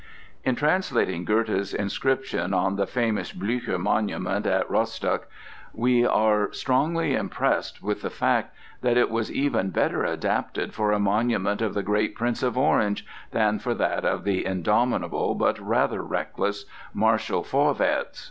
[0.43, 5.27] In translating Goethe's inscription on the famous Blücher monument at Rostock
[5.75, 10.97] we were strongly impressed with the fact that it was even better adapted for a
[10.97, 16.01] monument of the great Prince of Orange than for that of the indomitable, but rather
[16.01, 16.65] reckless,
[16.95, 18.19] "Marshal Vorwärts."